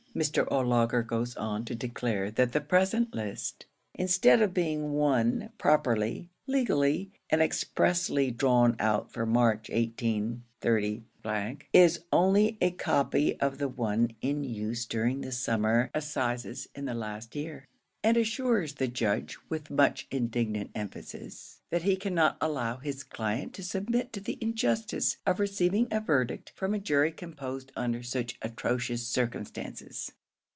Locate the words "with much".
19.47-20.07